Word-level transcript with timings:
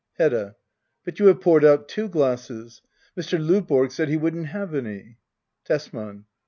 Hedda. 0.17 0.55
But 1.05 1.19
you 1.19 1.27
have 1.27 1.41
poured 1.41 1.63
out 1.63 1.87
two 1.87 2.07
glasses. 2.09 2.81
Mr. 3.15 3.37
Lovborg 3.37 3.91
said 3.91 4.09
he 4.09 4.17
wouldn't 4.17 4.47
have 4.47 4.73
any 4.73 5.19
Tesman. 5.63 6.25